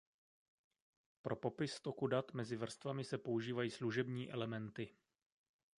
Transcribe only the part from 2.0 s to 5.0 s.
dat mezi vrstvami se používají služební elementy.